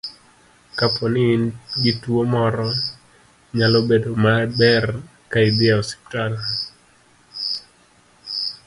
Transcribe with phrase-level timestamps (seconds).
[0.77, 1.43] Kapo ni in
[1.83, 2.69] gi tuwo moro,
[3.57, 4.85] nyalo bedo maber
[5.31, 6.33] ka idhi e osiptal.